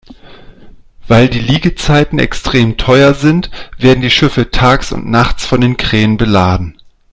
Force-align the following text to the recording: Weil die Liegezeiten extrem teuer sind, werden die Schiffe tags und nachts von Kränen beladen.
Weil 1.07 1.29
die 1.29 1.37
Liegezeiten 1.39 2.17
extrem 2.17 2.75
teuer 2.77 3.13
sind, 3.13 3.51
werden 3.77 4.01
die 4.01 4.09
Schiffe 4.09 4.49
tags 4.49 4.91
und 4.91 5.05
nachts 5.11 5.45
von 5.45 5.77
Kränen 5.77 6.17
beladen. 6.17 6.75